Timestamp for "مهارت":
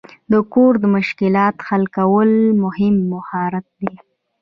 3.11-3.65